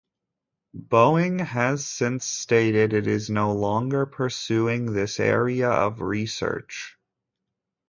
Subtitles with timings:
[0.75, 6.97] Boeing has since stated it is no longer pursuing this area of research.